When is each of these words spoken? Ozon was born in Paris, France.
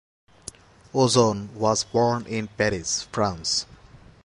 Ozon 0.95 1.51
was 1.53 1.83
born 1.83 2.25
in 2.25 2.47
Paris, 2.47 3.03
France. 3.11 3.67